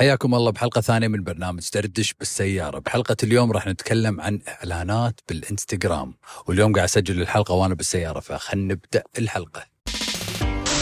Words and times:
حياكم 0.00 0.34
الله 0.34 0.50
بحلقة 0.50 0.80
ثانية 0.80 1.08
من 1.08 1.24
برنامج 1.24 1.68
دردش 1.74 2.14
بالسيارة. 2.14 2.78
بحلقة 2.78 3.16
اليوم 3.22 3.52
راح 3.52 3.66
نتكلم 3.66 4.20
عن 4.20 4.40
إعلانات 4.48 5.20
بالإنستغرام. 5.28 6.14
واليوم 6.46 6.72
قاعد 6.72 6.84
أسجل 6.84 7.22
الحلقة 7.22 7.54
وأنا 7.54 7.74
بالسيارة 7.74 8.20
فخلنا 8.20 8.74
نبدأ 8.74 9.02
الحلقة. 9.18 9.66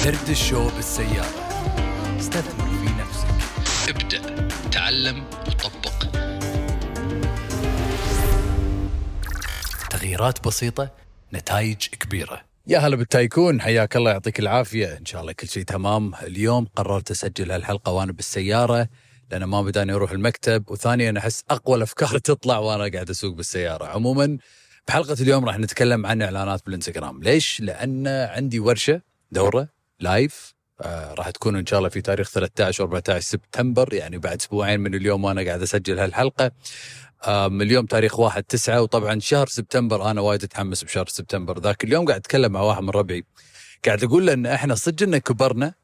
دردش 0.05 0.49
شو 0.49 0.71
بالسيارة. 0.71 1.49
استثمر 2.19 2.69
في 2.69 2.91
نفسك. 3.01 3.89
ابدأ 3.89 4.49
تعلم 4.71 5.25
وطبق 5.47 6.07
تغييرات 9.91 10.47
بسيطة 10.47 10.91
نتائج 11.35 11.87
كبيرة. 11.87 12.41
يا 12.67 12.79
هلا 12.79 12.97
بالتايكون 12.97 13.61
حياك 13.61 13.97
الله 13.97 14.11
يعطيك 14.11 14.41
العافية. 14.41 14.97
إن 14.99 15.07
شاء 15.07 15.21
الله 15.21 15.33
كل 15.33 15.49
شيء 15.49 15.63
تمام. 15.65 16.15
اليوم 16.15 16.67
قررت 16.77 17.11
أسجل 17.11 17.53
هالحلقة 17.53 17.93
وأنا 17.93 18.13
بالسيارة. 18.13 18.89
لأن 19.31 19.45
ما 19.45 19.63
بداني 19.63 19.93
أروح 19.93 20.11
المكتب 20.11 20.71
وثانيا 20.71 21.15
أحس 21.19 21.45
أقوى 21.51 21.77
الأفكار 21.77 22.19
تطلع 22.29 22.59
وأنا 22.59 22.89
قاعد 22.93 23.11
أسوق 23.11 23.35
بالسيارة. 23.35 23.85
عموما 23.85 24.39
بحلقة 24.89 25.17
اليوم 25.21 25.45
راح 25.45 25.59
نتكلم 25.59 26.07
عن 26.07 26.23
إعلانات 26.23 26.65
بالإنستغرام. 26.67 27.23
ليش؟ 27.23 27.61
لأن 27.61 28.07
عندي 28.09 28.59
ورشة 28.61 29.01
دورة 29.33 29.69
لايف 30.01 30.55
آه 30.81 31.15
راح 31.15 31.31
تكون 31.31 31.57
إن 31.57 31.67
شاء 31.67 31.79
الله 31.79 31.89
في 31.89 32.01
تاريخ 32.01 32.31
13 32.31 32.85
و 32.85 32.87
14 32.87 33.21
سبتمبر 33.21 33.95
يعني 33.95 34.19
بعد 34.19 34.41
أسبوعين 34.41 34.81
من 34.81 34.95
اليوم 34.95 35.25
وأنا 35.25 35.43
قاعد 35.43 35.63
أسجل 35.63 35.99
هالحلقة. 35.99 36.51
من 37.29 37.63
اليوم 37.63 37.87
تاريخ 37.87 38.19
1 38.21 38.43
9 38.45 38.83
وطبعا 38.83 39.19
شهر 39.21 39.47
سبتمبر 39.47 40.11
أنا 40.11 40.21
وايد 40.21 40.45
أتحمس 40.45 40.85
بشهر 40.85 41.07
سبتمبر. 41.07 41.61
ذاك 41.61 41.85
اليوم 41.85 42.07
قاعد 42.07 42.21
أتكلم 42.21 42.53
مع 42.53 42.61
واحد 42.61 42.83
من 42.83 42.91
ربعي. 42.91 43.25
قاعد 43.85 44.05
أقول 44.05 44.27
له 44.27 44.33
إن 44.33 44.47
إحنا 44.47 44.75
صدق 44.75 45.03
إن 45.03 45.19
كبرنا 45.19 45.75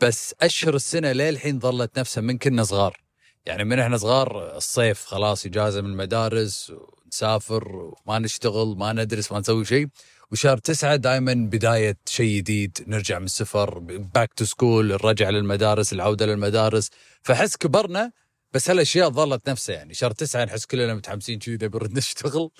بس 0.00 0.34
أشهر 0.40 0.74
السنة 0.74 1.12
للحين 1.12 1.60
ظلت 1.60 1.98
نفسها 1.98 2.20
من 2.20 2.38
كنا 2.38 2.64
صغار. 2.64 3.00
يعني 3.46 3.64
من 3.64 3.78
إحنا 3.78 3.96
صغار 3.96 4.56
الصيف 4.56 5.04
خلاص 5.04 5.46
إجازة 5.46 5.80
من 5.80 5.90
المدارس 5.90 6.72
ونسافر 7.06 7.92
وما 8.06 8.18
نشتغل 8.18 8.76
ما 8.76 8.92
ندرس 8.92 9.32
ما 9.32 9.38
نسوي 9.40 9.64
شيء. 9.64 9.86
وشهر 10.32 10.58
تسعة 10.58 10.96
دائما 10.96 11.34
بداية 11.34 11.96
شيء 12.06 12.36
جديد 12.36 12.78
نرجع 12.86 13.18
من 13.18 13.24
السفر 13.24 13.78
back 13.78 14.32
to 14.34 14.44
school 14.44 14.92
الرجعة 14.92 15.30
للمدارس 15.30 15.92
العودة 15.92 16.26
للمدارس. 16.26 16.90
فحس 17.22 17.56
كبرنا 17.56 18.12
بس 18.52 18.70
هالأشياء 18.70 19.10
ظلت 19.10 19.50
نفسها 19.50 19.76
يعني. 19.76 19.94
شهر 19.94 20.10
تسعة 20.10 20.44
نحس 20.44 20.66
كلنا 20.66 20.94
متحمسين 20.94 21.38
كذي 21.38 21.54
نبي 21.54 21.78
نشتغل. 21.90 22.50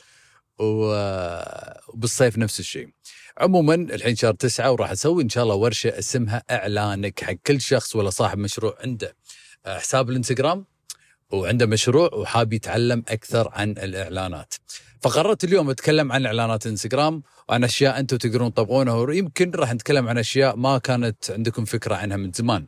وبالصيف 0.59 2.39
نفس 2.39 2.61
الشيء 2.61 2.89
عموما 3.39 3.75
الحين 3.75 4.17
شهر 4.17 4.35
تسعة 4.35 4.73
وراح 4.73 4.91
أسوي 4.91 5.23
إن 5.23 5.29
شاء 5.29 5.45
الله 5.45 5.55
ورشة 5.55 5.99
اسمها 5.99 6.43
إعلانك 6.51 7.25
حق 7.25 7.33
كل 7.33 7.61
شخص 7.61 7.97
ولا 7.97 8.11
صاحب 8.11 8.39
مشروع 8.39 8.79
عنده 8.81 9.17
حساب 9.67 10.11
الإنستغرام 10.11 10.65
وعنده 11.33 11.67
مشروع 11.67 12.15
وحاب 12.15 12.53
يتعلم 12.53 13.05
أكثر 13.09 13.49
عن 13.53 13.71
الإعلانات. 13.71 14.55
فقررت 15.01 15.45
اليوم 15.45 15.71
أتكلم 15.71 16.13
عن 16.13 16.27
إعلانات 16.27 16.67
الانستغرام 16.67 17.23
وعن 17.49 17.65
أشياء 17.65 17.99
أنتم 17.99 18.17
تقدرون 18.17 18.55
تطبقونها 18.55 18.95
ويمكن 18.95 19.51
راح 19.51 19.75
نتكلم 19.75 20.09
عن 20.09 20.19
أشياء 20.19 20.57
ما 20.57 20.79
كانت 20.79 21.31
عندكم 21.31 21.65
فكرة 21.65 21.95
عنها 21.95 22.17
من 22.17 22.33
زمان. 22.33 22.67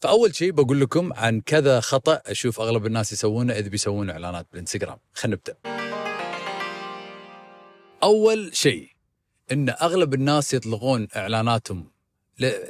فأول 0.00 0.34
شيء 0.34 0.52
بقول 0.52 0.80
لكم 0.80 1.12
عن 1.12 1.40
كذا 1.40 1.80
خطأ 1.80 2.20
أشوف 2.26 2.60
أغلب 2.60 2.86
الناس 2.86 3.12
يسوونه 3.12 3.52
اذا 3.52 3.68
بيسوون 3.68 4.10
إعلانات 4.10 4.46
بالإنستغرام. 4.52 4.98
خلينا 5.14 5.36
نبدأ. 5.36 5.79
أول 8.02 8.50
شيء 8.56 8.90
إن 9.52 9.68
أغلب 9.68 10.14
الناس 10.14 10.54
يطلقون 10.54 11.08
إعلاناتهم 11.16 11.90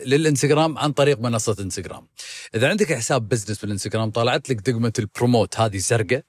للإنستغرام 0.07 0.79
عن 0.79 0.93
طريق 0.93 1.21
منصة 1.21 1.57
إنستغرام. 1.61 2.07
إذا 2.55 2.69
عندك 2.69 2.93
حساب 2.93 3.29
business 3.29 3.61
بالإنستغرام 3.61 4.11
طلعت 4.11 4.51
لك 4.51 4.57
دقمة 4.57 4.93
ال 4.99 5.06
promote 5.06 5.61
هذه 5.61 5.79
زرقاء 5.79 6.23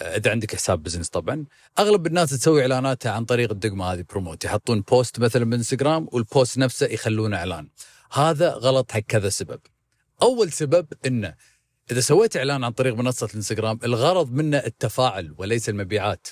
إذا 0.00 0.30
عندك 0.30 0.54
حساب 0.54 0.82
business 0.82 1.08
طبعا 1.08 1.44
أغلب 1.78 2.06
الناس 2.06 2.30
تسوي 2.30 2.62
إعلاناتها 2.62 3.12
عن 3.12 3.24
طريق 3.24 3.50
الدقمة 3.50 3.84
هذه 3.92 4.04
promote 4.10 4.44
يحطون 4.44 4.80
post 4.80 5.20
مثلا 5.20 5.44
بالإنستغرام 5.44 6.08
وال 6.12 6.27
post 6.27 6.58
نفسه 6.58 6.86
يخلونه 6.86 7.36
إعلان. 7.36 7.68
هذا 8.12 8.50
غلط 8.50 8.92
حق 8.92 9.00
كذا 9.00 9.28
سبب. 9.28 9.60
أول 10.22 10.52
سبب 10.52 10.86
إنه 11.06 11.34
إذا 11.90 12.00
سويت 12.00 12.36
إعلان 12.36 12.64
عن 12.64 12.72
طريق 12.72 12.94
منصة 12.94 13.26
الإنستغرام 13.26 13.78
الغرض 13.84 14.32
منه 14.32 14.58
التفاعل 14.58 15.34
وليس 15.38 15.68
المبيعات. 15.68 16.26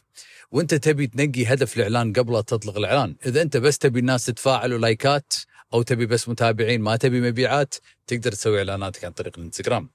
وأنت 0.50 0.74
تبي 0.74 1.06
تنقي 1.06 1.46
هدف 1.46 1.76
الإعلان 1.76 2.12
قبل 2.12 2.42
تطلق 2.42 2.76
الإعلان، 2.76 3.16
إذا 3.26 3.42
أنت 3.42 3.56
بس 3.56 3.78
تبي 3.78 4.00
الناس 4.00 4.26
تتفاعل 4.26 4.72
ولايكات 4.72 5.32
أو 5.74 5.82
تبي 5.82 6.06
بس 6.06 6.28
متابعين 6.28 6.80
ما 6.80 6.96
تبي 6.96 7.20
مبيعات 7.20 7.74
تقدر 8.06 8.32
تسوي 8.32 8.58
إعلاناتك 8.58 9.04
عن 9.04 9.12
طريق 9.12 9.38
الإنستغرام. 9.38 9.90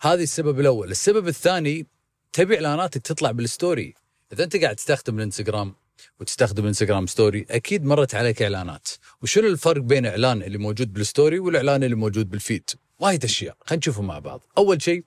هذه 0.00 0.22
السبب 0.22 0.60
الأول، 0.60 0.90
السبب 0.90 1.28
الثاني 1.28 1.86
تبي 2.32 2.56
إعلاناتك 2.56 3.02
تطلع 3.02 3.30
بال 3.30 3.46
story، 3.46 3.94
إذا 4.32 4.44
أنت 4.44 4.56
قاعد 4.56 4.76
تستخدم 4.76 5.18
الإنستغرام 5.18 5.74
وتستخدم 6.20 6.66
انستغرام 6.66 7.06
story 7.06 7.46
أكيد 7.50 7.84
مرت 7.84 8.14
عليك 8.14 8.42
إعلانات، 8.42 8.88
وشنو 9.22 9.48
الفرق 9.48 9.82
بين 9.82 10.06
إعلان 10.06 10.42
اللي 10.42 10.58
موجود 10.58 10.92
بال 10.92 11.05
story 11.05 11.38
والإعلان 11.38 11.84
اللي 11.84 11.96
موجود 11.96 12.30
بال 12.30 12.41
feed؟ 12.41 12.70
وايد 12.98 13.24
أشياء، 13.24 13.56
خلينا 13.60 13.78
نشوفهم 13.78 14.06
مع 14.06 14.18
بعض. 14.18 14.40
أول 14.58 14.82
شيء 14.82 15.04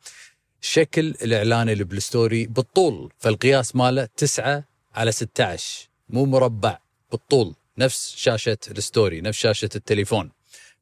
شكل 0.61 1.15
الإعلان 1.21 1.69
اللي 1.69 1.83
بال 1.83 2.01
story 2.01 2.45
بالطول. 2.45 3.13
فالقياس 3.19 3.75
ماله 3.75 4.05
9 4.17 4.63
على 4.95 5.11
16 5.11 5.89
مو 6.09 6.25
مربع 6.25 6.79
بالطول. 7.11 7.55
نفس 7.77 8.15
شاشة 8.15 8.57
ال 8.71 8.80
story 8.80 9.21
نفس 9.21 9.39
شاشة 9.39 9.69
التليفون. 9.75 10.31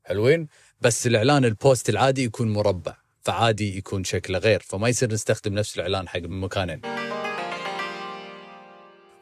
حلوين؟ 0.04 0.48
بس 0.82 1.08
الإعلان 1.08 1.46
ال 1.46 1.55
post 1.55 1.90
العادي 1.90 2.24
يكون 2.24 2.54
مربع. 2.54 2.98
فعادي 3.22 3.78
يكون 3.78 4.04
شكله 4.04 4.40
غير. 4.40 4.60
فما 4.60 4.90
يصير 4.90 5.14
نستخدم 5.14 5.54
نفس 5.54 5.76
الإعلان 5.76 6.08
حق 6.08 6.20
مكانين. 6.20 6.82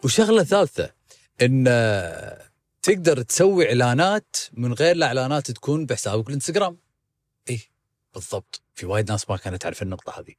وشغلة 0.03 0.43
ثالثة 0.43 0.93
إن 1.41 1.63
تقدر 2.83 3.21
تسوي 3.21 3.67
إعلانات 3.67 4.35
من 4.53 4.73
غير 4.73 4.95
الاعلانات 4.95 5.51
تكون 5.51 5.85
بحسابك 5.85 6.29
الانستغرام. 6.29 6.77
اي 7.49 7.59
بالضبط. 8.13 8.61
في 8.73 8.85
وايد 8.85 9.11
ناس 9.11 9.29
ما 9.29 9.37
كانت 9.37 9.61
تعرف 9.61 9.81
النقطة 9.81 10.19
هذه. 10.19 10.33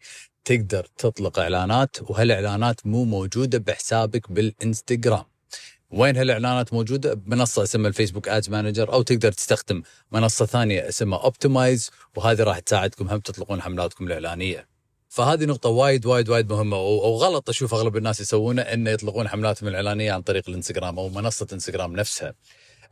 تقدر 0.45 0.87
تطلق 0.99 1.39
إعلانات 1.39 1.97
وهالإعلانات 2.03 2.87
مو 2.87 3.05
موجودة 3.05 3.59
بحسابك 3.59 4.33
بالإنستغرام. 4.33 5.25
وين 5.91 6.17
هالإعلانات 6.17 6.73
موجودة؟ 6.73 7.15
بمنصة 7.15 7.63
اسمها 7.63 7.89
ال 7.89 7.93
Facebook 7.93 8.29
Ads 8.29 8.49
Manager 8.49 8.93
أو 8.93 9.03
تقدر 9.03 9.33
تستخدم 9.33 9.83
منصة 10.13 10.47
ثانية 10.47 10.89
اسمها 10.89 11.19
Optimize 11.19 11.91
وهذه 12.17 12.43
راح 12.43 12.59
تساعدكم 12.59 13.09
هم 13.09 13.21
تطلقون 13.21 13.63
حملاتكم 13.63 14.07
الإعلانية. 14.07 14.69
فهذه 15.09 15.45
نقطة 15.45 15.69
وايد 15.69 16.07
وايد 16.07 16.29
وايد 16.29 16.53
مهمة 16.53 16.77
وغلط 16.77 17.49
أشوف 17.49 17.75
أغلب 17.75 17.97
الناس 17.97 18.21
يسوونه 18.21 18.63
إنه 18.63 18.91
يطلقون 18.91 19.29
حملاتهم 19.29 19.69
الإعلانية 19.69 20.13
عن 20.13 20.23
طريق 20.23 20.49
الإنستغرام 20.49 20.99
أو 20.99 21.09
منصة 21.09 21.47
إنستغرام 21.53 21.97
نفسها. 21.97 22.35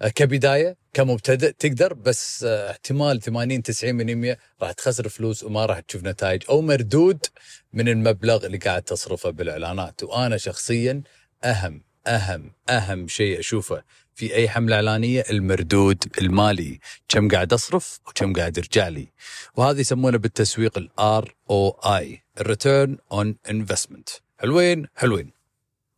كبداية 0.04 0.76
كمبتدئ 0.94 1.52
تقدر 1.52 1.94
بس 1.94 2.44
احتمال 2.44 3.20
80 3.20 3.62
90% 3.62 4.36
راح 4.62 4.72
تخسر 4.72 5.08
فلوس 5.08 5.44
وما 5.44 5.66
راح 5.66 5.80
تشوف 5.80 6.04
نتائج 6.04 6.42
أو 6.48 6.60
مردود 6.60 7.26
من 7.72 7.88
المبلغ 7.88 8.46
اللي 8.46 8.58
قاعد 8.58 8.82
تصرفه 8.82 9.30
بالإعلانات. 9.30 10.02
وأنا 10.02 10.36
شخصيا 10.36 11.02
أهم 11.44 11.82
أهم 12.06 12.52
أهم 12.68 13.08
شيء 13.08 13.40
أشوفه 13.40 13.82
في 14.14 14.34
أي 14.34 14.48
حملة 14.48 14.76
إعلانية 14.76 15.24
المردود 15.30 16.04
المالي. 16.20 16.78
كم 17.08 17.28
قاعد 17.28 17.52
أصرف 17.52 18.00
وكم 18.08 18.32
قاعد 18.32 18.58
يرجع 18.58 18.88
لي. 18.88 19.08
وهذا 19.54 19.80
يسمونه 19.80 20.18
بالتسويق 20.18 20.78
ال 20.78 21.34
ROI 21.50 21.68
ال 21.68 22.22
return 22.40 22.98
on 23.12 23.36
investment 23.50 24.08
حلوين 24.38 24.86
حلوين. 24.96 25.35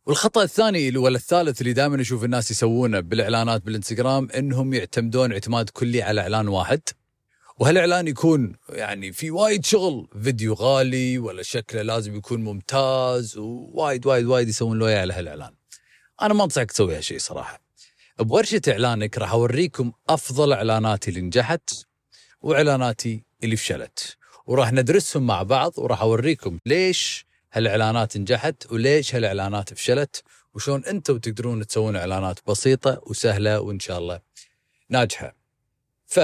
والخطأ 0.09 0.43
الثاني 0.43 0.97
ولا 0.97 1.15
الثالث 1.15 1.61
اللي 1.61 1.73
دائما 1.73 2.01
أشوف 2.01 2.23
الناس 2.23 2.51
يسوونه 2.51 2.99
بالإعلانات 2.99 3.61
بالإنستغرام 3.61 4.31
إنهم 4.31 4.73
يعتمدون 4.73 5.31
اعتماد 5.31 5.69
كلي 5.69 6.01
على 6.01 6.21
إعلان 6.21 6.47
واحد 6.47 6.81
وهالإعلان 7.59 8.07
يكون 8.07 8.55
يعني 8.69 9.11
في 9.11 9.31
وايد 9.31 9.65
شغل 9.65 10.07
فيديو 10.23 10.53
غالي 10.53 11.17
ولا 11.17 11.43
شكله 11.43 11.81
لازم 11.81 12.15
يكون 12.15 12.43
ممتاز 12.43 13.37
ووايد 13.37 14.05
وايد 14.05 14.25
وايد 14.25 14.49
يسوون 14.49 14.79
له 14.79 14.87
على 14.87 15.13
هالإعلان. 15.13 15.53
أنا 16.21 16.33
ما 16.33 16.43
أنصحك 16.43 16.71
تسوي 16.71 16.97
هالشيء 16.97 17.19
صراحة. 17.19 17.61
بورشة 18.19 18.61
إعلانك 18.69 19.17
راح 19.17 19.31
أوريكم 19.31 19.91
أفضل 20.09 20.53
إعلاناتي 20.53 21.09
اللي 21.09 21.21
نجحت 21.21 21.69
وإعلاناتي 22.41 23.23
اللي 23.43 23.55
فشلت. 23.55 24.17
وراح 24.45 24.73
ندرسهم 24.73 25.27
مع 25.27 25.43
بعض 25.43 25.73
وراح 25.77 26.01
أوريكم 26.01 26.59
ليش 26.65 27.28
هالإعلانات 27.51 28.17
نجحت 28.17 28.71
وليش 28.71 29.15
هالإعلانات 29.15 29.73
فشلت 29.73 30.23
وشون 30.53 30.85
أنتم 30.85 31.17
تقدرون 31.17 31.67
تسوون 31.67 31.95
إعلانات 31.95 32.39
بسيطة 32.47 33.01
وسهلة 33.05 33.59
وإن 33.59 33.79
شاء 33.79 33.97
الله 33.97 34.19
ناجحة. 34.89 35.35
ف 36.05 36.19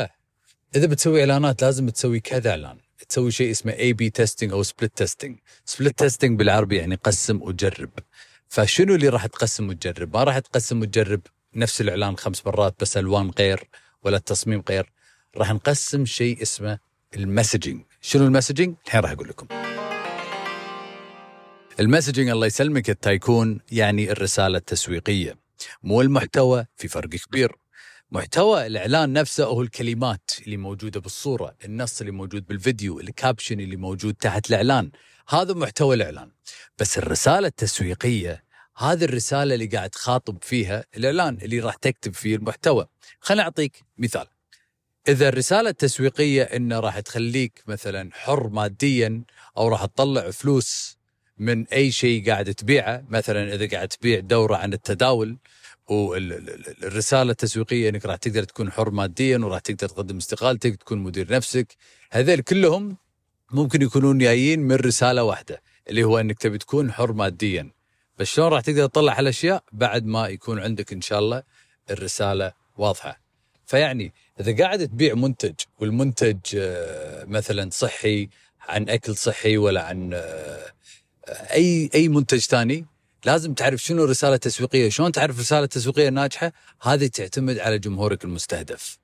إذا 0.76 0.88
بتسوي 0.88 1.20
إعلانات 1.20 1.62
لازم 1.62 1.90
تسوي 1.90 2.20
كذا 2.20 2.50
إعلان، 2.50 2.78
تسوي 3.10 3.32
شيء 3.32 3.52
اسمه 3.52 3.74
A/B 3.74 4.10
testing 4.10 4.54
أو 4.54 4.64
split 4.64 4.98
testing، 4.98 5.40
split 5.66 6.00
testing 6.00 6.40
بالعربي 6.40 6.78
يعني 6.78 6.96
قسم 6.96 7.42
وجرب. 7.42 7.90
فشنو 8.48 8.96
اللي 8.96 9.10
راح 9.10 9.26
تقسم 9.26 9.70
وتجرب؟ 9.70 10.18
ما 10.18 10.24
راح 10.24 10.40
تقسم 10.40 10.82
وتجرب 10.82 11.22
نفس 11.56 11.82
الإعلان 11.82 12.18
خمس 12.18 12.46
مرات 12.46 12.76
بس 12.80 12.98
ألوان 12.98 13.32
غير 13.40 13.70
ولا 14.04 14.18
التصميم 14.18 14.64
غير، 14.70 14.92
راح 15.38 15.52
نقسم 15.52 16.06
شيء 16.06 16.42
اسمه 16.42 16.80
ال 17.16 17.22
messaging، 17.22 17.84
شنو 18.02 18.26
ال 18.26 18.30
messaging؟ 18.30 18.76
الحين 18.86 19.02
راح 19.02 19.12
أقول 19.12 19.30
لكم. 19.30 19.48
المسجنج 21.80 22.30
الله 22.30 22.48
يسلمك 22.48 22.90
التايكون 22.90 23.60
يعني 23.72 24.12
الرسالة 24.12 24.58
التسويقية 24.58 25.36
مو 25.84 26.02
المحتوى 26.02 26.66
في 26.78 26.88
فرق 26.88 27.10
كبير. 27.10 27.56
محتوى 28.12 28.68
الإعلان 28.68 29.14
نفسه 29.14 29.46
هو 29.46 29.62
الكلمات 29.62 30.32
اللي 30.46 30.58
موجودة 30.58 31.00
بالصورة، 31.00 31.56
النص 31.66 32.00
اللي 32.00 32.12
موجود 32.12 32.48
بالفيديو، 32.48 33.00
الكابشن 33.00 33.60
اللي 33.60 33.76
موجود 33.76 34.14
تحت 34.14 34.50
الإعلان، 34.50 34.92
هذا 35.30 35.54
محتوى 35.54 35.96
الإعلان. 35.96 36.32
بس 36.80 36.98
الرسالة 36.98 37.48
التسويقية 37.48 38.44
هذه 38.78 39.04
الرسالة 39.04 39.54
اللي 39.54 39.66
قاعد 39.66 39.90
تخاطب 39.90 40.38
فيها 40.42 40.86
الإعلان 40.98 41.38
اللي 41.42 41.60
راح 41.60 41.76
تكتب 41.76 42.14
فيه 42.14 42.36
المحتوى. 42.36 42.88
خليني 43.20 43.44
أعطيك 43.44 43.84
مثال. 43.98 44.26
إذا 45.08 45.30
الرسالة 45.30 45.70
التسويقية 45.70 46.44
إنه 46.44 46.80
راح 46.80 47.00
تخليك 47.00 47.64
مثلا 47.68 48.10
حر 48.14 48.50
ماديا 48.50 49.24
أو 49.58 49.68
راح 49.68 49.86
تطلع 49.86 50.32
فلوس 50.32 50.95
من 51.38 51.68
أي 51.68 51.92
شيء 51.92 52.30
قاعد 52.30 52.54
تبيعه. 52.54 53.04
مثلا 53.10 53.56
إذا 53.56 53.68
قاعد 53.68 53.88
تبيع 53.88 54.20
دورة 54.20 54.56
عن 54.56 54.74
التداول 54.74 55.38
والرسالة 55.88 57.32
التسويقية 57.32 57.90
إنك 57.90 58.06
راح 58.06 58.16
تقدر 58.16 58.44
تكون 58.44 58.72
حر 58.72 58.90
ماديا 58.90 59.38
وراح 59.38 59.60
تقدر 59.60 59.88
تقدم 59.88 60.18
استقالتك 60.18 60.76
تكون 60.76 60.98
مدير 60.98 61.34
نفسك. 61.34 61.76
هذول 62.12 62.42
كلهم 62.42 62.98
ممكن 63.52 63.82
يكونون 63.82 64.18
جايين 64.18 64.60
من 64.60 64.76
رسالة 64.76 65.24
واحدة 65.24 65.62
اللي 65.90 66.04
هو 66.04 66.20
إنك 66.20 66.40
تبي 66.40 66.58
تكون 66.58 66.92
حر 66.92 67.14
ماديا. 67.14 67.72
بس 68.18 68.28
شلون 68.28 68.48
راح 68.48 68.62
تقدر 68.62 68.86
تطلع 68.86 69.20
هالاشياء 69.20 69.64
بعد 69.72 70.06
ما 70.06 70.28
يكون 70.28 70.60
عندك 70.60 70.94
إن 70.94 71.02
شاء 71.02 71.20
الله 71.20 71.44
الرسالة 71.92 72.52
واضحة. 72.78 73.20
فيعني 73.66 74.14
إذا 74.40 74.64
قاعد 74.64 74.88
تبيع 74.88 75.14
منتج 75.14 75.54
والمنتج 75.80 76.38
آه، 76.56 77.26
مثلا 77.26 77.70
صحي 77.70 78.30
عن 78.62 78.90
أكل 78.90 79.16
صحي 79.16 79.58
ولا 79.58 79.84
عن 79.84 80.14
آه، 80.14 80.66
أي 81.30 81.90
أي 81.96 82.08
منتج 82.08 82.40
ثاني 82.40 82.86
لازم 83.26 83.54
تعرف 83.54 83.84
شنو 83.84 84.04
الرساله 84.04 84.36
التسويقيه، 84.36 84.90
شلون 84.90 85.12
تعرف 85.12 85.36
الرساله 85.36 85.64
التسويقيه 85.64 86.08
الناجحه؟ 86.08 86.52
هذه 86.82 87.08
تعتمد 87.08 87.60
على 87.60 87.80
جمهورك 87.80 88.24
المستهدف. 88.24 88.98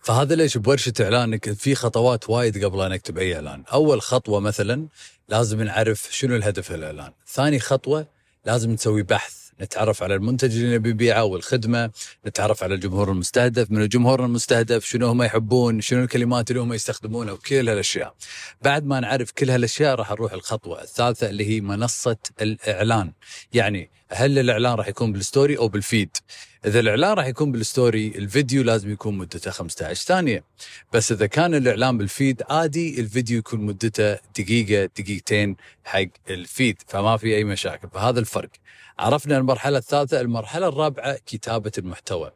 فهذا 0.00 0.34
ليش 0.34 0.56
بورشة 0.56 0.92
اعلانك 1.00 1.52
في 1.52 1.74
خطوات 1.74 2.30
وايد 2.30 2.64
قبل 2.64 2.80
أن 2.80 2.92
أكتب 2.92 3.18
أي 3.18 3.34
إعلان، 3.34 3.64
أول 3.72 4.02
خطوة 4.02 4.40
مثلا 4.40 4.86
لازم 5.28 5.62
نعرف 5.62 6.08
شنو 6.10 6.36
الهدف 6.36 6.72
الإعلان، 6.72 7.12
ثاني 7.28 7.60
خطوة 7.60 8.06
لازم 8.46 8.70
نسوي 8.70 9.02
بحث 9.02 9.47
نتعرف 9.60 10.02
على 10.02 10.14
المنتج 10.14 10.56
اللي 10.56 10.74
نبي 10.74 10.92
نبيعه 10.92 11.24
والخدمة، 11.24 11.90
نتعرف 12.26 12.62
على 12.62 12.74
الجمهور 12.74 13.10
المستهدف، 13.12 13.70
من 13.70 13.82
الجمهور 13.82 14.24
المستهدف 14.24 14.84
شنو 14.84 15.06
هم 15.06 15.22
يحبون، 15.22 15.80
شنو 15.80 16.02
الكلمات 16.02 16.50
اللي 16.50 16.62
هم 16.62 16.72
يستخدمونها 16.72 17.32
وكل 17.32 17.68
هالأشياء. 17.68 18.14
بعد 18.62 18.86
ما 18.86 19.00
نعرف 19.00 19.30
كل 19.30 19.50
هالأشياء 19.50 19.94
راح 19.94 20.10
نروح 20.10 20.32
الخطوة 20.32 20.82
الثالثة 20.82 21.28
اللي 21.28 21.48
هي 21.50 21.60
منصة 21.60 22.16
الإعلان. 22.42 23.12
يعني 23.52 23.90
هل 24.10 24.38
الإعلان 24.38 24.74
راح 24.74 24.88
يكون 24.88 25.12
بال 25.12 25.25
story 25.25 25.58
أو 25.58 25.68
بال 25.68 25.82
feed؟ 25.82 26.16
إذا 26.66 26.80
الإعلان 26.80 27.12
راح 27.12 27.26
يكون 27.26 27.52
بال 27.52 27.68
story 27.68 28.08
الفيديو 28.08 28.62
لازم 28.62 28.90
يكون 28.90 29.18
مدته 29.18 29.50
15 29.50 30.04
ثانية. 30.04 30.44
بس 30.92 31.12
إذا 31.12 31.26
كان 31.26 31.54
الإعلان 31.54 31.98
بال 31.98 32.13
feed 32.13 32.42
عادي 32.50 33.00
الفيديو 33.00 33.38
يكون 33.38 33.60
مدته 33.60 34.14
دقيقة 34.38 34.90
دقيقتين 34.98 35.56
حق 35.84 36.06
ال 36.30 36.40
feed 36.40 36.82
فما 36.86 37.16
في 37.16 37.36
أي 37.36 37.44
مشاكل. 37.44 37.88
فهذا 37.88 38.20
الفرق. 38.20 38.50
عرفنا 38.98 39.38
المرحلة 39.38 39.78
الثالثة. 39.78 40.20
المرحلة 40.20 40.68
الرابعة 40.68 41.18
كتابة 41.26 41.72
المحتوى. 41.78 42.32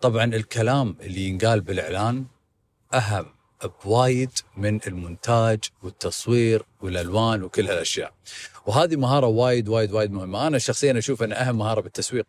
طبعا 0.00 0.24
الكلام 0.24 0.96
اللي 1.00 1.20
ينقال 1.20 1.60
بالإعلان 1.60 2.24
أهم. 2.94 3.37
بوايد 3.84 4.30
من 4.56 4.80
المونتاج 4.86 5.58
والتصوير 5.82 6.62
والألوان 6.80 7.42
وكل 7.42 7.66
هالأشياء. 7.66 8.12
وهذه 8.66 8.96
مهارة 8.96 9.26
وايد 9.26 9.68
وايد 9.68 9.92
وايد 9.92 10.10
مهمة. 10.10 10.46
أنا 10.46 10.58
شخصيا 10.58 10.98
أشوف 10.98 11.22
انها 11.22 11.48
أهم 11.48 11.58
مهارة 11.58 11.80
بالتسويق 11.80 12.26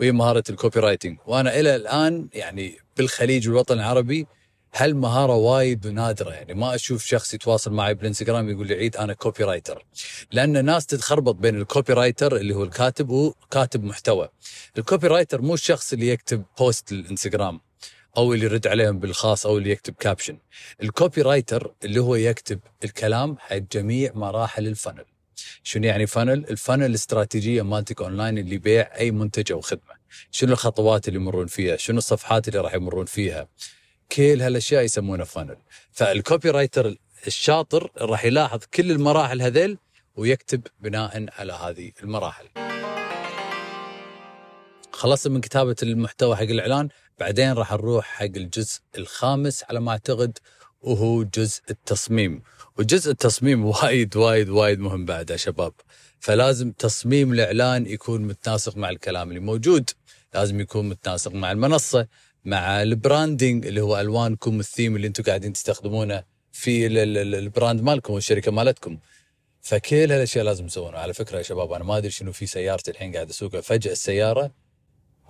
وهي 0.00 0.12
مهارة 0.12 0.44
ال 0.50 0.80
copywriting 0.80 1.18
وأنا 1.26 1.60
إلى 1.60 1.76
الآن 1.76 2.28
يعني 2.32 2.78
بالخليج 2.96 3.48
والوطن 3.48 3.74
العربي 3.74 4.26
هالمهاره 4.74 5.34
وايد 5.34 5.86
نادره 5.86 6.30
يعني 6.30 6.54
ما 6.54 6.74
أشوف 6.74 7.04
شخص 7.04 7.34
يتواصل 7.34 7.72
معي 7.72 7.94
بالإنستغرام 7.94 8.50
يقول 8.50 8.66
لي 8.66 8.74
عيد 8.74 8.96
أنا 8.96 9.12
copywriter 9.12 9.84
لأن 10.32 10.56
الناس 10.56 10.86
تتخربط 10.86 11.34
بين 11.34 11.60
ال 11.60 11.92
copywriter 11.92 12.36
اللي 12.36 12.54
هو 12.54 12.64
الكاتب 12.64 13.10
وكاتب 13.10 13.84
محتوى. 13.84 14.28
ال 14.78 15.06
copywriter 15.06 15.42
مو 15.42 15.54
الشخص 15.54 15.92
اللي 15.92 16.08
يكتب 16.08 16.44
post 16.58 16.92
للإنستغرام. 16.92 17.60
أو 18.16 18.34
اللي 18.34 18.44
يرد 18.44 18.66
عليهم 18.66 18.98
بالخاص 18.98 19.46
أو 19.46 19.58
اللي 19.58 19.70
يكتب 19.70 19.94
caption 19.94 20.38
ال 20.82 21.22
copywriter 21.22 21.74
اللي 21.84 22.00
هو 22.00 22.14
يكتب 22.14 22.60
الكلام 22.84 23.36
حق 23.38 23.56
جميع 23.56 24.12
مراحل 24.14 24.66
ال 24.66 24.71
funnel 24.71 25.04
شنو 25.62 25.84
يعني 25.84 26.06
funnel؟ 26.06 26.46
ال 26.50 26.55
funnel 26.55 26.84
الاستراتيجيه 26.84 27.62
مالتك 27.62 28.02
اونلاين 28.02 28.38
اللي 28.38 28.54
يبيع 28.54 28.96
أي 28.98 29.10
منتج 29.10 29.52
أو 29.52 29.60
خدمة. 29.60 29.96
شنو 30.30 30.52
الخطوات 30.52 31.08
اللي 31.08 31.18
يمرون 31.18 31.46
فيها؟ 31.46 31.76
شنو 31.76 31.98
الصفحات 31.98 32.48
اللي 32.48 32.60
راح 32.60 32.74
يمرون 32.74 33.06
فيها؟ 33.06 33.48
كل 34.12 34.42
هالأشياء 34.42 34.82
يسمونها 34.82 35.24
funnel. 35.24 35.56
فال 35.92 36.50
copywriter 36.50 36.96
الشاطر 37.26 37.90
راح 37.98 38.24
يلاحظ 38.24 38.60
كل 38.74 38.90
المراحل 38.90 39.42
هذيل 39.42 39.78
ويكتب 40.16 40.62
بناء 40.80 41.26
على 41.38 41.52
هذه 41.52 41.92
المراحل. 42.02 42.48
خلصنا 44.92 45.34
من 45.34 45.40
كتابة 45.40 45.76
المحتوى 45.82 46.36
حق 46.36 46.42
الإعلان 46.42 46.88
بعدين 47.18 47.52
راح 47.52 47.72
نروح 47.72 48.04
حق 48.04 48.24
الجزء 48.24 48.80
الخامس 48.98 49.64
على 49.68 49.80
ما 49.80 49.90
أعتقد 49.90 50.38
وهو 50.80 51.22
جزء 51.22 51.60
التصميم. 51.70 52.42
وجزء 52.78 53.10
التصميم 53.10 53.64
وايد 53.64 54.16
وايد 54.16 54.48
وايد 54.48 54.78
مهم 54.78 55.04
بعد 55.04 55.30
يا 55.30 55.36
شباب. 55.36 55.72
فلازم 56.20 56.72
تصميم 56.72 57.32
الإعلان 57.32 57.86
يكون 57.86 58.22
متناسق 58.22 58.76
مع 58.76 58.90
الكلام 58.90 59.28
اللي 59.28 59.40
موجود. 59.40 59.90
لازم 60.34 60.60
يكون 60.60 60.88
متناسق 60.88 61.32
مع 61.32 61.52
المنصة 61.52 62.06
مع 62.44 62.82
ال 62.82 62.91
branding 62.91 63.66
اللي 63.66 63.80
هو 63.80 64.00
ألوانكم 64.00 64.60
الثيم 64.60 64.96
اللي 64.96 65.06
أنتم 65.06 65.22
قاعدين 65.22 65.52
تستخدمونه 65.52 66.24
في 66.52 66.86
ال 66.86 67.02
brand 67.02 67.82
مالكم 67.82 68.12
والشركة 68.12 68.52
مالتكم. 68.52 68.98
فكل 69.60 70.12
هالأشياء 70.12 70.44
لازم 70.44 70.66
تسوونها. 70.66 71.00
على 71.00 71.14
فكرة 71.14 71.38
يا 71.38 71.42
شباب 71.42 71.72
أنا 71.72 71.84
ما 71.84 71.96
أدري 71.96 72.10
شنو 72.10 72.32
في 72.32 72.46
سيارتي 72.46 72.90
الحين 72.90 73.12
قاعد 73.14 73.28
أسوقها. 73.28 73.60
فجأة 73.60 73.92
السيارة 73.92 74.65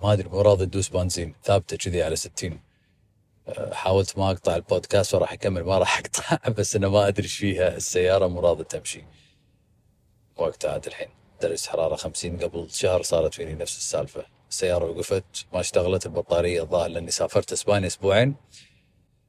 ما 0.03 0.13
أدري 0.13 0.29
مو 0.29 0.41
راضي 0.41 0.65
تدوس 0.65 0.89
بنزين 0.89 1.35
ثابتة 1.43 1.77
كذي 1.77 2.03
على 2.03 2.15
60 2.15 2.59
حاولت 3.71 4.17
ما 4.17 4.31
أقطع 4.31 4.55
البودكاست 4.55 5.13
وراح 5.15 5.33
أكمل 5.33 5.63
ما 5.63 5.77
راح 5.77 5.97
أقطع 5.99 6.49
بس 6.49 6.75
أنا 6.75 6.87
ما 6.89 7.07
أدري 7.07 7.23
إيش 7.23 7.35
فيها. 7.37 7.75
السيارة 7.77 8.27
مو 8.27 8.39
راضيه 8.39 8.63
تمشي 8.63 9.03
وقتها 10.37 10.71
عاد 10.71 10.85
الحين. 10.85 11.09
درجه 11.41 11.69
حرارة 11.69 11.95
50 11.95 12.37
قبل 12.37 12.67
شهر 12.71 13.01
صارت 13.01 13.33
فيني 13.33 13.53
نفس 13.53 13.77
السالفة. 13.77 14.25
السيارة 14.49 14.85
وقفت 14.85 15.45
ما 15.53 15.59
اشتغلت 15.59 16.05
البطارية 16.05 16.61
الظاهر 16.61 16.89
لأني 16.89 17.11
سافرت 17.11 17.51
إسبانيا 17.51 17.87
أسبوعين. 17.87 18.35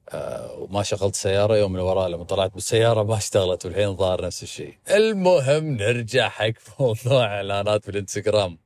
آه 0.09 0.53
وما 0.53 0.83
شغلت 0.83 1.15
السياره 1.15 1.57
يوم 1.57 1.73
اللي 1.77 1.87
وراه 1.87 2.09
لما 2.09 2.25
طلعت 2.25 2.55
بالسيارة 2.55 3.03
ما 3.03 3.17
اشتغلت 3.17 3.67
والحين 3.67 3.97
ظهر 3.97 4.25
نفس 4.25 4.43
الشيء. 4.43 4.79
المهم 4.91 5.77
نرجع 5.77 6.29
حق 6.29 6.53
موضوع 6.81 7.25
إعلانات 7.25 7.87
بالإنستغرام. 7.87 8.59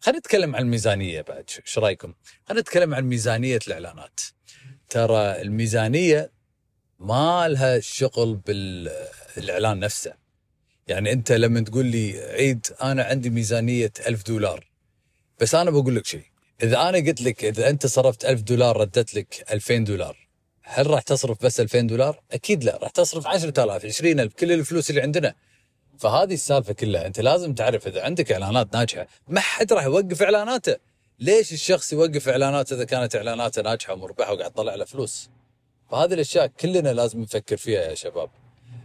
خلينا 0.00 0.18
نتكلم 0.18 0.56
عن 0.56 0.62
الميزانية 0.62 1.20
بعد 1.20 1.50
إيش 1.66 1.78
رأيكم؟ 1.78 2.14
خلينا 2.48 2.60
نتكلم 2.60 2.94
عن 2.94 3.04
ميزانية 3.04 3.58
الإعلانات. 3.68 4.20
ترى 4.88 5.42
الميزانية 5.42 6.30
ما 6.98 7.48
لها 7.48 7.80
شغل 7.80 8.34
بالإعلان 8.36 9.78
نفسه. 9.78 10.14
يعني 10.88 11.12
أنت 11.12 11.32
لما 11.32 11.60
تقول 11.60 11.86
لي 11.86 12.20
عيد 12.20 12.66
أنا 12.82 13.04
عندي 13.04 13.30
ميزانية 13.30 13.92
ألف 14.06 14.22
دولار. 14.22 14.70
بس 15.40 15.54
أنا 15.54 15.70
بقول 15.70 15.96
لك 15.96 16.06
شيء 16.06 16.24
إذا 16.62 16.88
أنا 16.88 16.98
قلت 16.98 17.20
لك 17.20 17.44
إذا 17.44 17.70
أنت 17.70 17.86
صرفت 17.86 18.24
ألف 18.24 18.40
دولار 18.40 18.76
ردت 18.76 19.14
لك 19.14 19.44
2000 19.52 19.76
دولار 19.76 20.28
هل 20.62 20.86
راح 20.86 21.02
تصرف 21.02 21.44
بس 21.44 21.60
2000 21.60 21.80
دولار؟ 21.80 22.20
أكيد 22.32 22.64
لا 22.64 22.78
راح 22.82 22.90
تصرف 22.90 23.26
10000 23.26 23.84
20000 23.84 24.32
كل 24.34 24.52
الفلوس 24.52 24.90
اللي 24.90 25.00
عندنا. 25.02 25.34
فهذه 25.98 26.34
السالفة 26.34 26.72
كلها 26.72 27.06
أنت 27.06 27.20
لازم 27.20 27.54
تعرف 27.54 27.86
إذا 27.86 28.02
عندك 28.02 28.32
إعلانات 28.32 28.76
ناجحة 28.76 29.06
ما 29.28 29.40
حد 29.40 29.72
راح 29.72 29.84
يوقف 29.84 30.22
إعلاناته 30.22 30.76
ليش 31.18 31.52
الشخص 31.52 31.92
يوقف 31.92 32.28
إعلاناته 32.28 32.74
إذا 32.74 32.84
كانت 32.84 33.16
إعلاناته 33.16 33.62
ناجحة 33.62 33.92
ومربحة 33.92 34.32
وقاعد 34.32 34.50
تطلع 34.50 34.74
له 34.74 34.84
فلوس؟ 34.84 35.30
فهذه 35.90 36.14
الأشياء 36.14 36.46
كلنا 36.46 36.88
لازم 36.88 37.20
نفكر 37.20 37.56
فيها 37.56 37.80
يا 37.80 37.94
شباب. 37.94 38.30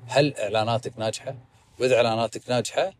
هل 0.07 0.35
إعلاناتك 0.35 0.99
ناجحة؟ 0.99 1.35
وإذا 1.79 1.95
إعلاناتك 1.95 2.49
ناجحة 2.49 2.93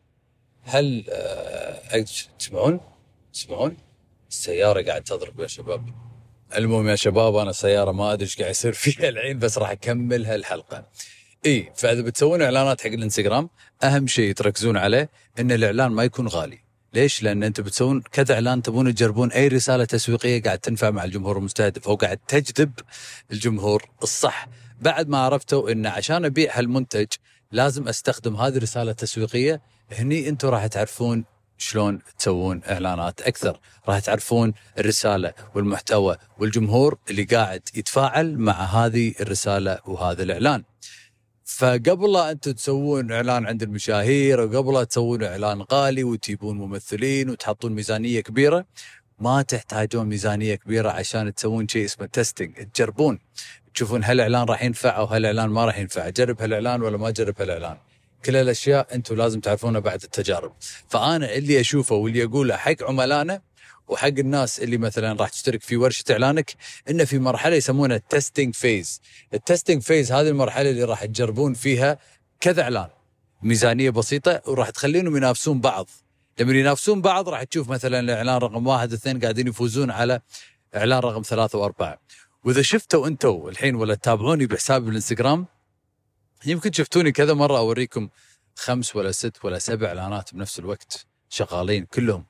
هل 0.64 1.06
أه 1.10 2.06
تسمعون؟ 2.40 2.80
تسمعون؟ 3.34 3.78
السيارة 4.30 4.82
قاعد 4.82 5.04
تضرب 5.04 5.40
يا 5.40 5.48
شباب. 5.48 5.90
المهم 6.56 6.90
يا 6.90 6.96
شباب 6.96 7.36
أنا 7.36 7.50
السياره 7.50 7.92
ما 7.92 8.14
أدري 8.14 8.26
إيش 8.26 8.38
قاعد 8.38 8.52
يصير 8.52 8.74
فيها 8.74 9.10
الحين 9.10 9.40
بس 9.40 9.58
راح 9.58 9.70
اكمل 9.70 10.26
هالحلقه. 10.26 10.86
إي 11.46 11.72
فإذا 11.76 12.02
بتسوون 12.02 12.42
إعلانات 12.42 12.82
حق 12.82 12.88
الإنستغرام 12.88 13.50
أهم 13.84 14.08
شيء 14.08 14.34
تركزون 14.34 14.78
عليه 14.78 15.10
إن 15.40 15.52
الإعلان 15.52 15.92
ما 15.92 16.04
يكون 16.04 16.28
غالي. 16.28 16.60
ليش؟ 16.94 17.24
لأن 17.24 17.44
أنتم 17.44 17.64
بتسوون 17.64 18.02
كذا 18.12 18.34
إعلان 18.34 18.62
تبون 18.62 18.96
تجربون 18.96 19.32
أي 19.32 19.48
رسالة 19.48 19.86
تسويقية 19.86 20.42
قاعد 20.42 20.60
تنفع 20.60 20.90
مع 20.90 21.04
الجمهور 21.04 21.38
المستهدف 21.38 21.88
أو 21.88 21.96
قاعد 21.96 22.20
تجذب 22.28 22.72
الجمهور 23.32 23.90
الصح 24.04 24.48
بعد 24.82 25.10
ما 25.10 25.18
عرفتوا 25.18 25.72
إن 25.72 25.86
عشان 25.86 26.26
أبيع 26.26 26.60
هالمنتج 26.60 27.08
لازم 27.52 27.88
أستخدم 27.88 28.36
هذه 28.36 28.58
الرسالة 28.58 28.92
التسويقية 28.92 29.62
هني 29.92 30.30
أنتم 30.30 30.48
راح 30.48 30.68
تعرفون 30.68 31.26
شلون 31.58 32.00
تسوون 32.20 32.62
إعلانات 32.70 33.22
أكثر 33.22 33.60
راح 33.88 34.00
تعرفون 34.00 34.54
الرسالة 34.78 35.34
والمحتوى 35.56 36.18
والجمهور 36.40 36.98
اللي 37.10 37.24
قاعد 37.24 37.62
يتفاعل 37.76 38.38
مع 38.38 38.54
هذه 38.54 39.14
الرسالة 39.22 39.80
وهذا 39.86 40.24
الإعلان 40.24 40.64
فقبل 41.58 42.14
لا 42.14 42.32
أنتم 42.32 42.52
تسوون 42.52 43.12
إعلان 43.12 43.46
عند 43.46 43.64
المشاهير 43.64 44.42
وقبل 44.42 44.74
لا 44.74 44.84
تسوون 44.84 45.24
إعلان 45.24 45.66
غالي 45.72 46.04
وتجيبون 46.04 46.58
ممثلين 46.58 47.30
وتحطون 47.30 47.74
ميزانية 47.74 48.22
كبيرة 48.22 48.66
ما 49.20 49.42
تحتاجون 49.42 50.06
ميزانية 50.06 50.56
كبيرة 50.56 50.90
عشان 50.90 51.34
تسوون 51.36 51.68
شيء 51.68 51.86
اسمه 51.86 52.06
تيستنج 52.06 52.54
تجربون. 52.74 53.20
تشوفون 53.74 54.04
هل 54.04 54.12
الاعلان 54.12 54.44
راح 54.44 54.64
ينفع 54.64 54.98
أو 54.98 55.06
هل 55.06 55.26
الاعلان 55.26 55.50
ما 55.50 55.66
راح 55.66 55.78
ينفع. 55.78 56.10
جرب 56.10 56.42
هالاعلان 56.42 56.82
ولا 56.82 56.98
ما 56.98 57.10
جرب 57.10 57.36
هالاعلان 57.42 57.78
كل 58.26 58.36
الاشياء 58.36 58.96
أنتم 58.96 59.16
لازم 59.16 59.40
تعرفونها 59.40 59.80
بعد 59.80 60.04
التجارب. 60.04 60.54
فأنا 60.90 61.36
اللي 61.36 61.60
أشوفه 61.60 61.96
واللي 61.96 62.24
أقوله 62.24 62.56
حق 62.56 62.84
عملائنا 62.84 63.42
وحق 63.90 64.08
الناس 64.08 64.60
اللي 64.60 64.78
مثلا 64.78 65.14
راح 65.14 65.30
تشترك 65.30 65.62
في 65.62 65.78
ورشة 65.78 66.04
إعلانك 66.12 66.56
إنه 66.90 67.04
في 67.04 67.20
مرحلة 67.20 67.56
يسمونها 67.56 67.96
ال 67.96 68.03
testing 68.03 68.54
phase 68.54 69.02
ال 69.34 69.40
testing 69.40 69.82
phase 69.82 70.12
هذه 70.12 70.28
المرحلة 70.28 70.70
اللي 70.70 70.84
راح 70.84 71.06
تجربون 71.06 71.54
فيها 71.54 71.98
كذا 72.40 72.62
إعلان. 72.62 72.90
ميزانية 73.42 73.90
بسيطة 73.90 74.42
وراح 74.48 74.70
تخلينهم 74.70 75.18
ينافسون 75.18 75.62
بعض. 75.62 75.90
لما 76.40 76.54
ينافسون 76.54 77.02
بعض 77.02 77.30
راح 77.30 77.44
تشوف 77.44 77.70
مثلا 77.70 78.00
الإعلان 78.00 78.38
رقم 78.38 78.68
واحد 78.68 78.94
اثنين 78.94 79.20
قاعدين 79.20 79.48
يفوزون 79.48 79.92
على 79.92 80.22
إعلان 80.76 81.00
رقم 81.00 81.22
ثلاثة 81.22 81.60
وأربعة. 81.60 82.00
وإذا 82.44 82.62
شفتوا 82.62 83.08
أنتم 83.08 83.48
الحين 83.48 83.76
ولا 83.76 83.96
تتابعوني 83.96 84.46
بحسابي 84.46 84.86
بالانستغرام 84.86 85.46
يمكن 86.46 86.72
شفتوني 86.72 87.12
كذا 87.12 87.34
مرة 87.34 87.58
أوريكم 87.58 88.10
خمس 88.56 88.96
ولا 88.96 89.12
ست 89.12 89.46
ولا 89.46 89.60
سبع 89.60 89.88
إعلانات 89.88 90.34
بنفس 90.34 90.60
الوقت 90.60 91.06
شغالين 91.30 91.86
كلهم. 91.86 92.26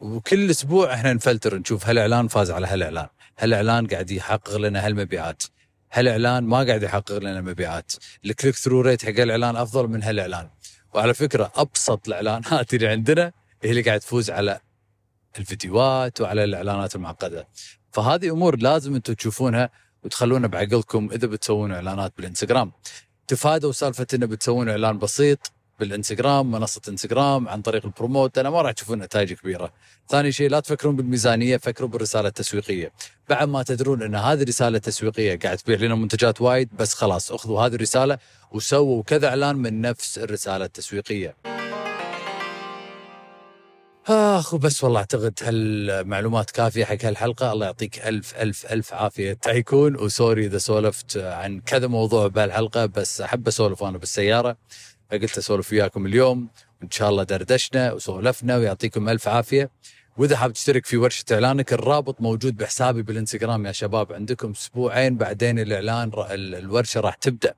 وكل 0.00 0.50
أسبوع 0.50 0.94
إحنا 0.94 1.12
نفلتر 1.12 1.58
نشوف 1.58 1.86
هالإعلان 1.86 2.28
فاز 2.28 2.50
على 2.50 2.66
هالإعلان. 2.66 3.06
هالإعلان 3.36 3.86
قاعد 3.86 4.10
يحقق 4.10 4.56
لنا 4.56 4.86
هالمبيعات. 4.86 5.42
هالإعلان 5.90 6.44
ما 6.44 6.62
قاعد 6.62 6.82
يحقق 6.82 7.18
لنا 7.18 7.40
مبيعات. 7.40 7.92
ال 8.24 8.29
click 8.29 8.54
through 8.54 8.80
rate 8.80 9.04
حق 9.04 9.20
الإعلان 9.22 9.56
أفضل 9.56 9.88
من 9.88 10.02
هالإعلان. 10.02 10.48
وعلى 10.94 11.14
فكرة 11.14 11.52
أبسط 11.56 12.08
الإعلانات 12.08 12.74
اللي 12.74 12.88
عندنا 12.88 13.32
هي 13.62 13.70
اللي 13.70 13.82
قاعد 13.82 14.00
تفوز 14.00 14.30
على 14.30 14.60
الفيديوهات 15.38 16.20
وعلى 16.20 16.44
الإعلانات 16.44 16.94
المعقدة. 16.94 17.48
فهذه 17.92 18.30
أمور 18.30 18.56
لازم 18.56 18.94
أنتم 18.94 19.12
تشوفونها 19.12 19.70
وتخلونها 20.04 20.48
بعقلكم 20.48 21.08
إذا 21.12 21.26
بتسوون 21.26 21.72
إعلانات 21.72 22.12
بالإنستغرام. 22.16 22.72
تفادوا 23.28 23.72
سالفة 23.72 24.06
إنه 24.14 24.26
بتسوون 24.26 24.68
إعلان 24.68 24.98
بسيط 24.98 25.52
بالانستغرام 25.80 26.50
منصة 26.50 26.80
انستغرام 26.88 27.48
عن 27.48 27.62
طريق 27.62 27.84
البروموت 27.84 28.38
أنا 28.38 28.50
ما 28.50 28.62
راح 28.62 28.72
تشوفون 28.72 28.98
نتائج 28.98 29.32
كبيرة. 29.32 29.72
ثاني 30.08 30.32
شيء 30.32 30.50
لا 30.50 30.60
تفكرون 30.60 30.96
بالميزانية 30.96 31.56
فكروا 31.56 31.88
بالرسالة 31.88 32.28
التسويقية. 32.28 32.92
بعد 33.28 33.48
ما 33.48 33.62
تدرون 33.62 34.02
أن 34.02 34.14
هذه 34.14 34.42
الرسالة 34.42 34.76
التسويقية 34.76 35.38
قاعد 35.38 35.56
تبيع 35.56 35.78
لنا 35.78 35.94
منتجات 35.94 36.40
وايد 36.40 36.68
بس 36.78 36.94
خلاص 36.94 37.32
أخذوا 37.32 37.60
هذه 37.60 37.74
الرسالة 37.74 38.18
وسووا 38.52 39.02
كذا 39.02 39.28
إعلان 39.28 39.56
من 39.56 39.80
نفس 39.80 40.18
الرسالة 40.18 40.64
التسويقية. 40.64 41.36
آخ 44.08 44.54
وبس 44.54 44.84
والله 44.84 45.00
أعتقد 45.00 45.34
هالمعلومات 45.42 46.50
كافية 46.50 46.84
حق 46.84 47.04
هالحلقة 47.04 47.52
الله 47.52 47.66
يعطيك 47.66 48.06
ألف 48.08 48.34
ألف 48.36 48.72
ألف 48.72 48.94
عافية 48.94 49.32
تايكون 49.32 49.96
وسوري 49.96 50.46
إذا 50.46 50.58
سولفت 50.58 51.16
عن 51.16 51.60
كذا 51.60 51.86
موضوع 51.86 52.26
بهالحلقة 52.26 52.86
بس 52.86 53.20
أحب 53.20 53.48
أسولف 53.48 53.82
وأنا 53.82 53.98
بالسيارة 53.98 54.56
فقلت 55.10 55.38
أسولف 55.38 55.72
وياكم 55.72 56.06
اليوم 56.06 56.48
وإن 56.80 56.90
شاء 56.90 57.10
الله 57.10 57.22
دردشنا 57.22 57.92
وسولفنا 57.92 58.56
ويعطيكم 58.56 59.08
ألف 59.08 59.28
عافية. 59.28 59.70
وإذا 60.20 60.36
حاب 60.36 60.52
تشترك 60.52 60.86
في 60.86 60.96
ورشة 60.96 61.24
إعلانك 61.32 61.72
الرابط 61.72 62.20
موجود 62.20 62.56
بحسابي 62.56 63.02
بالإنستغرام 63.02 63.66
يا 63.66 63.72
شباب. 63.72 64.12
عندكم 64.12 64.50
أسبوعين 64.50 65.16
بعدين 65.16 65.58
الإعلان 65.58 66.10
الورشة 66.30 67.00
راح 67.00 67.14
تبدأ. 67.14 67.54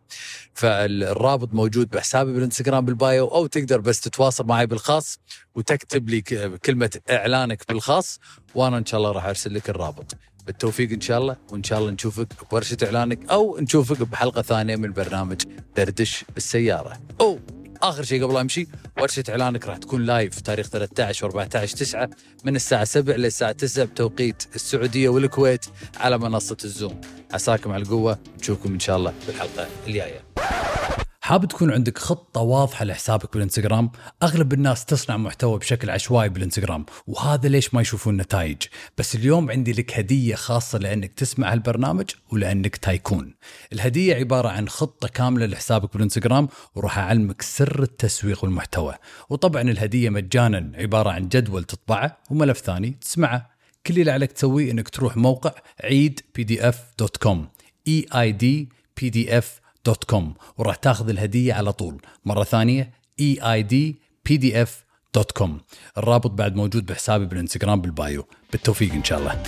فالرابط 0.54 1.54
موجود 1.54 1.90
بحسابي 1.90 2.33
بالإنستغرام 2.33 2.85
بالبايو 2.85 3.26
أو 3.26 3.47
تقدر 3.47 3.81
بس 3.81 4.00
تتواصل 4.00 4.47
معي 4.47 4.66
بالخاص 4.66 5.19
وتكتب 5.54 6.09
لي 6.09 6.21
كلمة 6.64 7.00
إعلانك 7.11 7.62
بالخاص 7.69 8.21
وأنا 8.54 8.78
إن 8.78 8.87
شاء 8.87 8.99
الله 8.99 9.12
راح 9.12 9.25
أرسل 9.25 9.54
لك 9.54 9.71
الرابط. 9.71 10.16
بالتوفيق 10.47 10.90
إن 10.92 11.00
شاء 11.00 11.19
الله 11.19 11.37
وإن 11.52 11.62
شاء 11.62 11.78
الله 11.78 11.90
نشوفك 11.90 12.28
بورشة 12.50 12.76
إعلانك 12.85 13.31
أو 13.31 13.59
نشوفك 13.61 14.09
بحلقة 14.09 14.42
ثانية 14.42 14.76
من 14.76 14.92
برنامج 14.92 15.42
دردش 15.76 16.25
بالسيارة. 16.35 17.00
أو! 17.21 17.38
آخر 17.82 18.02
شيء 18.02 18.24
قبل 18.24 18.36
أمشي 18.36 18.68
ورشة 19.00 19.24
إعلانك 19.28 19.66
راح 19.66 19.76
تكون 19.76 20.04
لايف 20.04 20.40
تاريخ 20.40 20.68
13 20.68 21.30
و14 21.30 21.46
9 21.48 22.10
من 22.44 22.56
الساعة 22.56 22.84
7 22.84 23.14
للساعه 23.16 23.52
9 23.52 23.84
بتوقيت 23.84 24.42
السعودية 24.54 25.08
والكويت 25.08 25.64
على 25.96 26.18
منصة 26.18 26.56
الزوم. 26.64 27.00
عساكم 27.32 27.72
على 27.72 27.82
القوة 27.82 28.18
نشوفكم 28.38 28.72
إن 28.72 28.80
شاء 28.80 28.96
الله 28.96 29.12
بالحلقة 29.26 29.66
الجاية. 29.86 30.24
حاب 31.25 31.45
تكون 31.45 31.73
عندك 31.73 31.99
خطة 31.99 32.41
واضحة 32.41 32.85
لحسابك 32.85 33.33
بالإنستغرام؟ 33.33 33.91
أغلب 34.23 34.52
الناس 34.52 34.85
تصنع 34.85 35.17
محتوى 35.17 35.59
بشكل 35.59 35.91
عشوائي 35.91 36.29
بالإنستغرام 36.29 36.87
وهذا 37.07 37.49
ليش 37.49 37.75
ما 37.75 37.81
يشوفون 37.81 38.17
نتائج. 38.17 38.62
بس 38.99 39.14
اليوم 39.14 39.50
عندي 39.50 39.73
لك 39.73 39.99
هدية 39.99 40.35
خاصة 40.35 40.79
لأنك 40.79 41.12
تسمع 41.12 41.52
هالبرنامج 41.52 42.11
ولأنك 42.33 42.76
tycoon. 42.76 43.35
الهدية 43.73 44.14
عبارة 44.14 44.49
عن 44.49 44.69
خطة 44.69 45.09
كاملة 45.09 45.47
لحسابك 45.47 45.93
بالإنستغرام 45.93 46.49
وراح 46.75 46.99
أعلمك 46.99 47.43
سر 47.43 47.83
التسويق 47.83 48.45
والمحتوى. 48.45 48.95
وطبعا 49.31 49.62
الهدية 49.62 50.11
مجانا 50.11 50.73
عبارة 50.75 51.11
عن 51.11 51.29
جدول 51.29 51.64
تطبعه 51.64 52.19
وملف 52.31 52.59
ثاني 52.59 52.91
تسمعه. 52.91 53.50
كل 53.87 54.00
اللي 54.00 54.11
عليك 54.11 54.33
تسويه 54.33 54.71
إنك 54.71 54.88
تروح 54.88 55.17
موقع 55.17 55.52
عيد 55.85 56.21
PDF 56.35 56.80
dot 56.99 57.16
com 57.16 57.49
E 57.88 58.06
I 58.14 58.32
D 58.32 58.68
PDF 59.00 59.62
dot 59.87 60.04
com 60.04 60.35
وراح 60.58 60.76
تاخذ 60.76 61.08
الهدية 61.08 61.54
على 61.54 61.72
طول. 61.72 62.02
مرة 62.24 62.44
ثانية 62.44 62.92
E 63.21 63.38
I 63.52 63.62
D 63.62 64.00
PDF 64.25 64.85
dot 65.14 65.32
com 65.32 65.61
الرابط 65.98 66.30
بعد 66.30 66.56
موجود 66.56 66.86
بحسابي 66.86 67.26
بالإنستغرام 67.26 67.80
بال 67.80 67.96
bio. 67.96 68.26
بالتوفيق 68.52 68.92
إن 68.92 69.04
شاء 69.04 69.18
الله. 69.18 69.42